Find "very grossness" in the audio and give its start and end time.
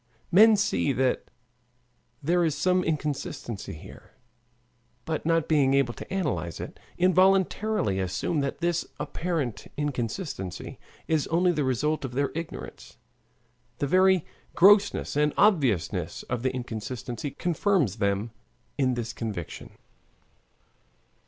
13.85-15.15